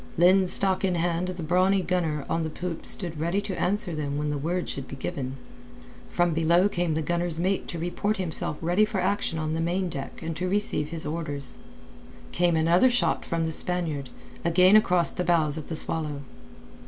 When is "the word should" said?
4.29-4.87